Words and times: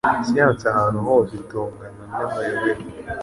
Siyanse 0.27 0.65
ahantu 0.73 0.99
hose 1.07 1.31
itongana 1.43 2.03
n'amayobera 2.09 2.81